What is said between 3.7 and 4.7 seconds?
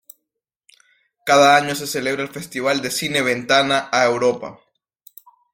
a Europa.